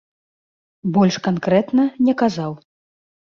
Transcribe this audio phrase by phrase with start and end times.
[0.95, 2.51] Больш канкрэтна не казаў.